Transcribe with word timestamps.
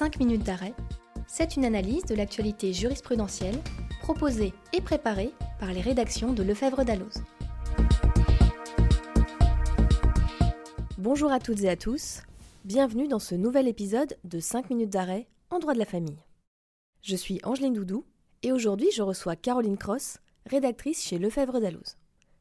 5 0.00 0.18
minutes 0.18 0.44
d'arrêt, 0.44 0.72
c'est 1.26 1.56
une 1.56 1.66
analyse 1.66 2.06
de 2.06 2.14
l'actualité 2.14 2.72
jurisprudentielle 2.72 3.58
proposée 4.00 4.54
et 4.72 4.80
préparée 4.80 5.30
par 5.58 5.74
les 5.74 5.82
rédactions 5.82 6.32
de 6.32 6.42
Lefebvre 6.42 6.86
d'Alloz. 6.86 7.22
Bonjour 10.96 11.30
à 11.30 11.38
toutes 11.38 11.60
et 11.64 11.68
à 11.68 11.76
tous, 11.76 12.22
bienvenue 12.64 13.08
dans 13.08 13.18
ce 13.18 13.34
nouvel 13.34 13.68
épisode 13.68 14.16
de 14.24 14.40
5 14.40 14.70
minutes 14.70 14.88
d'arrêt 14.88 15.28
en 15.50 15.58
droit 15.58 15.74
de 15.74 15.78
la 15.78 15.84
famille. 15.84 16.24
Je 17.02 17.14
suis 17.14 17.38
Angeline 17.42 17.74
Doudou 17.74 18.06
et 18.42 18.52
aujourd'hui 18.52 18.88
je 18.94 19.02
reçois 19.02 19.36
Caroline 19.36 19.76
Cross, 19.76 20.16
rédactrice 20.46 21.04
chez 21.04 21.18
Lefebvre 21.18 21.60
d'Alloz. 21.60 21.98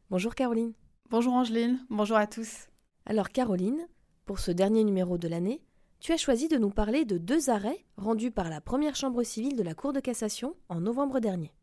Bonjour 0.09 0.33
Caroline. 0.33 0.71
Bonjour 1.09 1.33
Angeline, 1.33 1.85
bonjour 1.89 2.15
à 2.15 2.25
tous. 2.25 2.69
Alors 3.05 3.27
Caroline, 3.27 3.85
pour 4.25 4.39
ce 4.39 4.51
dernier 4.51 4.85
numéro 4.85 5.17
de 5.17 5.27
l'année, 5.27 5.59
tu 5.99 6.13
as 6.13 6.17
choisi 6.17 6.47
de 6.47 6.57
nous 6.57 6.69
parler 6.69 7.05
de 7.05 7.17
deux 7.17 7.49
arrêts 7.49 7.85
rendus 7.97 8.31
par 8.31 8.49
la 8.49 8.61
première 8.61 8.95
chambre 8.95 9.23
civile 9.23 9.55
de 9.55 9.63
la 9.63 9.73
Cour 9.73 9.93
de 9.93 9.99
cassation 9.99 10.55
en 10.69 10.79
novembre 10.79 11.19
dernier. 11.19 11.53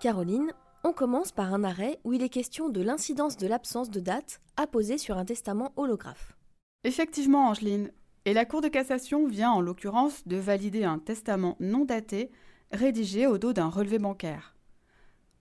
Caroline, 0.00 0.52
on 0.84 0.92
commence 0.92 1.32
par 1.32 1.52
un 1.52 1.64
arrêt 1.64 1.98
où 2.04 2.12
il 2.12 2.22
est 2.22 2.28
question 2.28 2.68
de 2.68 2.80
l'incidence 2.82 3.36
de 3.36 3.46
l'absence 3.46 3.90
de 3.90 4.00
date 4.00 4.40
apposée 4.56 4.98
sur 4.98 5.18
un 5.18 5.24
testament 5.24 5.72
holographe. 5.76 6.36
Effectivement, 6.84 7.48
Angeline, 7.48 7.90
et 8.26 8.34
la 8.34 8.44
Cour 8.44 8.60
de 8.60 8.68
cassation 8.68 9.26
vient 9.26 9.50
en 9.50 9.60
l'occurrence 9.60 10.26
de 10.26 10.36
valider 10.36 10.84
un 10.84 10.98
testament 10.98 11.56
non 11.58 11.84
daté 11.84 12.30
rédigé 12.70 13.26
au 13.26 13.38
dos 13.38 13.52
d'un 13.52 13.68
relevé 13.68 13.98
bancaire. 13.98 14.56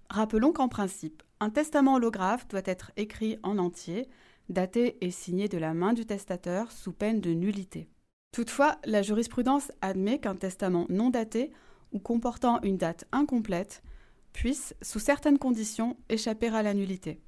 Rappelons 0.10 0.54
qu'en 0.54 0.70
principe, 0.70 1.24
un 1.40 1.50
testament 1.50 1.96
holographe 1.96 2.48
doit 2.48 2.62
être 2.66 2.92
écrit 2.98 3.38
en 3.44 3.58
entier 3.58 4.10
daté 4.50 4.98
et 5.06 5.12
signé 5.12 5.48
de 5.48 5.58
la 5.58 5.74
main 5.74 5.94
du 5.94 6.06
testateur 6.06 6.72
sous 6.72 6.92
peine 6.92 7.22
de 7.22 7.32
nullité. 7.32 7.88
Toutefois, 8.32 8.78
la 8.86 9.02
jurisprudence 9.02 9.72
admet 9.82 10.20
qu'un 10.20 10.36
testament 10.36 10.86
non 10.90 11.10
daté 11.10 11.52
ou 11.92 12.00
comportant 12.00 12.62
une 12.62 12.78
date 12.78 13.06
incomplète 13.12 13.82
puisse, 14.34 14.76
sous 14.82 15.00
certaines 15.00 15.40
conditions, 15.40 15.98
échapper 16.10 16.50
à 16.50 16.62
la 16.62 16.74
nullité. 16.74 17.22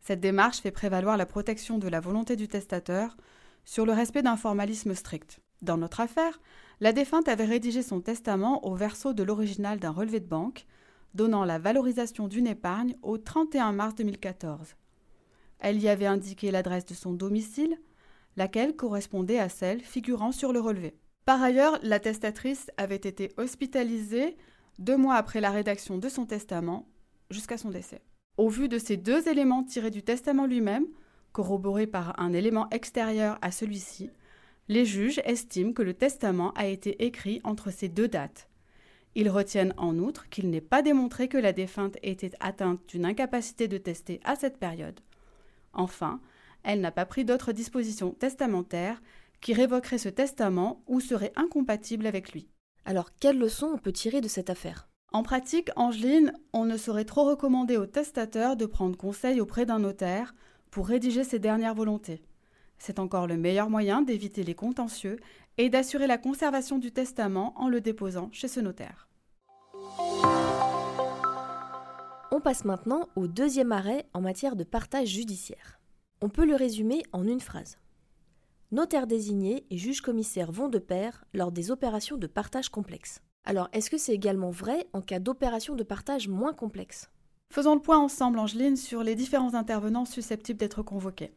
Cette 0.00 0.20
démarche 0.20 0.60
fait 0.60 0.70
prévaloir 0.70 1.16
la 1.16 1.26
protection 1.26 1.78
de 1.78 1.88
la 1.88 2.00
volonté 2.00 2.36
du 2.36 2.46
testateur 2.46 3.16
sur 3.64 3.84
le 3.84 3.92
respect 3.92 4.22
d'un 4.22 4.36
formalisme 4.36 4.94
strict. 4.94 5.40
Dans 5.62 5.76
notre 5.76 6.00
affaire, 6.00 6.40
la 6.80 6.92
défunte 6.92 7.28
avait 7.28 7.44
rédigé 7.44 7.82
son 7.82 8.00
testament 8.00 8.64
au 8.64 8.74
verso 8.74 9.14
de 9.14 9.22
l'original 9.24 9.80
d'un 9.80 9.90
relevé 9.90 10.20
de 10.20 10.28
banque, 10.28 10.66
donnant 11.14 11.44
la 11.44 11.58
valorisation 11.58 12.28
d'une 12.28 12.46
épargne 12.46 12.94
au 13.02 13.18
31 13.18 13.72
mars 13.72 13.94
2014. 13.96 14.76
Elle 15.58 15.80
y 15.80 15.88
avait 15.88 16.06
indiqué 16.06 16.50
l'adresse 16.50 16.86
de 16.86 16.94
son 16.94 17.12
domicile, 17.12 17.78
laquelle 18.36 18.76
correspondait 18.76 19.38
à 19.38 19.48
celle 19.48 19.80
figurant 19.80 20.32
sur 20.32 20.52
le 20.52 20.60
relevé. 20.60 20.94
Par 21.24 21.42
ailleurs, 21.42 21.78
la 21.82 21.98
testatrice 21.98 22.70
avait 22.76 22.96
été 22.96 23.32
hospitalisée 23.36 24.36
deux 24.78 24.96
mois 24.96 25.16
après 25.16 25.40
la 25.40 25.50
rédaction 25.50 25.98
de 25.98 26.08
son 26.08 26.26
testament, 26.26 26.88
jusqu'à 27.30 27.58
son 27.58 27.70
décès. 27.70 28.02
Au 28.36 28.48
vu 28.48 28.68
de 28.68 28.78
ces 28.78 28.96
deux 28.96 29.28
éléments 29.28 29.64
tirés 29.64 29.90
du 29.90 30.02
testament 30.02 30.46
lui-même, 30.46 30.86
corroborés 31.32 31.86
par 31.86 32.18
un 32.20 32.32
élément 32.32 32.68
extérieur 32.70 33.38
à 33.42 33.50
celui-ci, 33.50 34.10
les 34.68 34.84
juges 34.84 35.20
estiment 35.24 35.72
que 35.72 35.82
le 35.82 35.94
testament 35.94 36.52
a 36.52 36.66
été 36.66 37.04
écrit 37.04 37.40
entre 37.44 37.70
ces 37.70 37.88
deux 37.88 38.08
dates. 38.08 38.48
Ils 39.14 39.30
retiennent 39.30 39.74
en 39.78 39.98
outre 39.98 40.28
qu'il 40.28 40.50
n'est 40.50 40.60
pas 40.60 40.82
démontré 40.82 41.28
que 41.28 41.38
la 41.38 41.52
défunte 41.52 41.96
était 42.02 42.32
atteinte 42.40 42.80
d'une 42.88 43.06
incapacité 43.06 43.68
de 43.68 43.78
tester 43.78 44.20
à 44.24 44.36
cette 44.36 44.58
période, 44.58 45.00
Enfin, 45.76 46.20
elle 46.64 46.80
n'a 46.80 46.90
pas 46.90 47.06
pris 47.06 47.24
d'autres 47.24 47.52
dispositions 47.52 48.10
testamentaires 48.10 49.00
qui 49.40 49.54
révoqueraient 49.54 49.98
ce 49.98 50.08
testament 50.08 50.82
ou 50.88 51.00
seraient 51.00 51.32
incompatibles 51.36 52.06
avec 52.06 52.32
lui. 52.32 52.48
Alors, 52.84 53.10
quelles 53.20 53.38
leçons 53.38 53.70
on 53.74 53.78
peut 53.78 53.92
tirer 53.92 54.20
de 54.20 54.28
cette 54.28 54.50
affaire? 54.50 54.88
En 55.12 55.22
pratique, 55.22 55.70
Angeline, 55.76 56.32
on 56.52 56.64
ne 56.64 56.76
saurait 56.76 57.04
trop 57.04 57.24
recommander 57.24 57.76
au 57.76 57.86
testateur 57.86 58.56
de 58.56 58.66
prendre 58.66 58.96
conseil 58.96 59.40
auprès 59.40 59.66
d'un 59.66 59.78
notaire 59.78 60.34
pour 60.70 60.88
rédiger 60.88 61.22
ses 61.22 61.38
dernières 61.38 61.74
volontés. 61.74 62.22
C'est 62.78 62.98
encore 62.98 63.26
le 63.26 63.36
meilleur 63.36 63.70
moyen 63.70 64.02
d'éviter 64.02 64.42
les 64.42 64.54
contentieux 64.54 65.18
et 65.58 65.70
d'assurer 65.70 66.06
la 66.06 66.18
conservation 66.18 66.78
du 66.78 66.92
testament 66.92 67.54
en 67.56 67.68
le 67.68 67.80
déposant 67.80 68.28
chez 68.32 68.48
ce 68.48 68.60
notaire. 68.60 69.05
On 72.36 72.40
passe 72.42 72.66
maintenant 72.66 73.08
au 73.16 73.28
deuxième 73.28 73.72
arrêt 73.72 74.04
en 74.12 74.20
matière 74.20 74.56
de 74.56 74.62
partage 74.62 75.08
judiciaire. 75.08 75.80
On 76.20 76.28
peut 76.28 76.44
le 76.44 76.54
résumer 76.54 77.02
en 77.12 77.26
une 77.26 77.40
phrase. 77.40 77.78
Notaire 78.72 79.06
désigné 79.06 79.64
et 79.70 79.78
juge 79.78 80.02
commissaire 80.02 80.52
vont 80.52 80.68
de 80.68 80.78
pair 80.78 81.24
lors 81.32 81.50
des 81.50 81.70
opérations 81.70 82.18
de 82.18 82.26
partage 82.26 82.68
complexes. 82.68 83.22
Alors, 83.46 83.70
est-ce 83.72 83.88
que 83.88 83.96
c'est 83.96 84.12
également 84.12 84.50
vrai 84.50 84.86
en 84.92 85.00
cas 85.00 85.18
d'opérations 85.18 85.76
de 85.76 85.82
partage 85.82 86.28
moins 86.28 86.52
complexes 86.52 87.08
Faisons 87.48 87.74
le 87.74 87.80
point 87.80 87.96
ensemble, 87.96 88.38
Angeline, 88.38 88.76
sur 88.76 89.02
les 89.02 89.14
différents 89.14 89.54
intervenants 89.54 90.04
susceptibles 90.04 90.60
d'être 90.60 90.82
convoqués. 90.82 91.32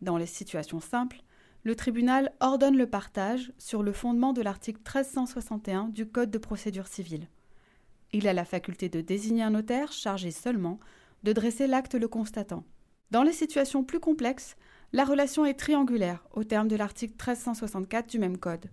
Dans 0.00 0.16
les 0.16 0.26
situations 0.26 0.78
simples, 0.78 1.24
le 1.64 1.74
tribunal 1.74 2.32
ordonne 2.38 2.76
le 2.76 2.88
partage 2.88 3.52
sur 3.58 3.82
le 3.82 3.90
fondement 3.90 4.32
de 4.32 4.42
l'article 4.42 4.78
1361 4.78 5.88
du 5.88 6.06
Code 6.06 6.30
de 6.30 6.38
procédure 6.38 6.86
civile. 6.86 7.26
Il 8.16 8.26
a 8.28 8.32
la 8.32 8.46
faculté 8.46 8.88
de 8.88 9.02
désigner 9.02 9.42
un 9.42 9.50
notaire 9.50 9.92
chargé 9.92 10.30
seulement 10.30 10.80
de 11.22 11.34
dresser 11.34 11.66
l'acte 11.66 11.94
le 11.94 12.08
constatant. 12.08 12.64
Dans 13.10 13.22
les 13.22 13.34
situations 13.34 13.84
plus 13.84 14.00
complexes, 14.00 14.56
la 14.94 15.04
relation 15.04 15.44
est 15.44 15.58
triangulaire 15.58 16.26
au 16.32 16.42
terme 16.42 16.66
de 16.66 16.76
l'article 16.76 17.12
1364 17.12 18.08
du 18.08 18.18
même 18.18 18.38
code. 18.38 18.70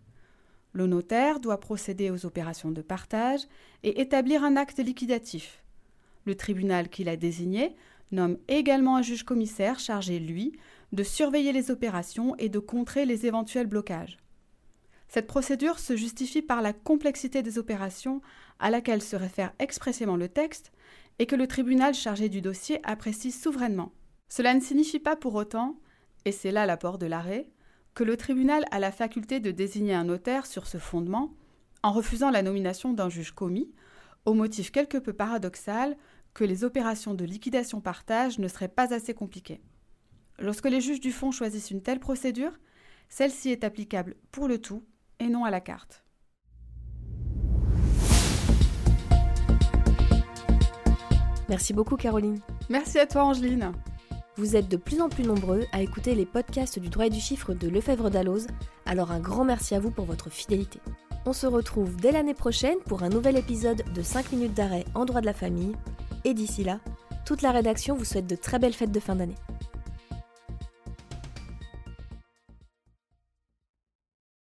Le 0.72 0.88
notaire 0.88 1.42
doit 1.42 1.60
procéder 1.60 2.10
aux 2.10 2.26
opérations 2.26 2.72
de 2.72 2.82
partage 2.82 3.42
et 3.84 4.00
établir 4.00 4.46
un 4.46 4.56
acte 4.56 4.80
liquidatif. 4.80 5.62
Le 6.24 6.36
tribunal 6.36 6.88
qui 6.88 7.04
l'a 7.04 7.18
désigné 7.18 7.76
nomme 8.14 8.38
également 8.48 8.96
un 8.96 9.02
juge 9.02 9.24
commissaire 9.24 9.78
chargé, 9.78 10.20
lui, 10.20 10.54
de 10.94 11.04
surveiller 11.04 11.52
les 11.52 11.70
opérations 11.70 12.34
et 12.38 12.48
de 12.48 12.60
contrer 12.60 13.06
les 13.06 13.26
éventuels 13.26 13.68
blocages. 13.68 14.20
Cette 15.08 15.28
procédure 15.28 15.80
se 15.80 15.96
justifie 15.96 16.42
par 16.42 16.62
la 16.62 16.74
complexité 16.74 17.44
des 17.44 17.60
opérations 17.60 18.22
à 18.60 18.70
laquelle 18.70 19.02
se 19.02 19.16
réfère 19.16 19.54
expressément 19.60 20.16
le 20.16 20.30
texte 20.30 20.72
et 21.20 21.26
que 21.26 21.36
le 21.36 21.48
tribunal 21.48 21.94
chargé 21.94 22.30
du 22.30 22.42
dossier 22.42 22.80
apprécie 22.84 23.32
souverainement. 23.32 23.92
Cela 24.30 24.54
ne 24.54 24.62
signifie 24.62 25.00
pas 25.00 25.16
pour 25.16 25.36
autant, 25.36 25.80
et 26.26 26.32
c'est 26.32 26.52
là 26.52 26.66
l'apport 26.66 26.98
de 26.98 27.06
l'arrêt, 27.06 27.50
que 27.94 28.04
le 28.04 28.18
tribunal 28.18 28.66
a 28.72 28.80
la 28.80 28.92
faculté 28.92 29.40
de 29.40 29.52
désigner 29.52 29.94
un 29.94 30.06
notaire 30.06 30.48
sur 30.48 30.66
ce 30.66 30.80
fondement 30.80 31.34
en 31.84 31.92
refusant 31.92 32.32
la 32.32 32.42
nomination 32.42 32.94
d'un 32.94 33.10
juge 33.10 33.32
commis, 33.32 33.72
au 34.26 34.34
motif 34.34 34.72
quelque 34.72 34.98
peu 34.98 35.14
paradoxal 35.14 35.98
que 36.34 36.44
les 36.44 36.64
opérations 36.64 37.14
de 37.14 37.26
liquidation-partage 37.26 38.40
ne 38.40 38.48
seraient 38.48 38.70
pas 38.70 38.94
assez 38.94 39.14
compliquées. 39.14 39.62
Lorsque 40.40 40.70
les 40.70 40.82
juges 40.82 41.02
du 41.02 41.12
fond 41.12 41.32
choisissent 41.32 41.70
une 41.70 41.84
telle 41.84 42.00
procédure, 42.00 42.58
celle-ci 43.10 43.52
est 43.52 43.64
applicable 43.64 44.16
pour 44.32 44.48
le 44.48 44.60
tout 44.60 44.84
et 45.24 45.30
non 45.30 45.46
à 45.46 45.52
la 45.52 45.62
carte. 45.62 46.04
Merci 51.50 51.74
beaucoup 51.74 51.98
Caroline. 51.98 52.40
Merci 52.70 53.00
à 53.00 53.06
toi 53.06 53.26
Angeline. 53.26 53.74
Vous 54.36 54.56
êtes 54.56 54.68
de 54.68 54.78
plus 54.78 55.00
en 55.02 55.10
plus 55.10 55.24
nombreux 55.24 55.66
à 55.72 55.82
écouter 55.82 56.16
les 56.16 56.26
podcasts 56.26 56.80
du 56.80 56.90
droit 56.90 57.06
et 57.06 57.12
du 57.12 57.20
chiffre 57.20 57.54
de 57.54 57.68
Lefebvre 57.70 58.10
d'Alloz, 58.10 58.48
alors 58.86 59.12
un 59.12 59.20
grand 59.20 59.46
merci 59.46 59.76
à 59.76 59.80
vous 59.80 59.92
pour 59.92 60.06
votre 60.06 60.32
fidélité. 60.32 60.80
On 61.26 61.34
se 61.34 61.46
retrouve 61.46 61.96
dès 61.98 62.12
l'année 62.12 62.34
prochaine 62.34 62.78
pour 62.86 63.04
un 63.04 63.10
nouvel 63.10 63.38
épisode 63.38 63.84
de 63.94 64.02
5 64.02 64.32
minutes 64.32 64.56
d'arrêt 64.56 64.86
en 64.96 65.06
droit 65.06 65.22
de 65.22 65.28
la 65.28 65.34
famille. 65.34 65.76
Et 66.26 66.34
d'ici 66.34 66.64
là, 66.64 66.80
toute 67.26 67.42
la 67.42 67.52
rédaction 67.52 67.96
vous 67.96 68.06
souhaite 68.06 68.28
de 68.28 68.36
très 68.36 68.60
belles 68.60 68.74
fêtes 68.74 68.92
de 68.92 69.00
fin 69.00 69.16
d'année. 69.16 69.36